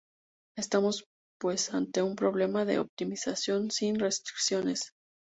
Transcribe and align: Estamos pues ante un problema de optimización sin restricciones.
Estamos 0.57 1.05
pues 1.39 1.75
ante 1.75 2.01
un 2.01 2.15
problema 2.15 2.65
de 2.65 2.79
optimización 2.79 3.69
sin 3.69 3.99
restricciones. 3.99 4.93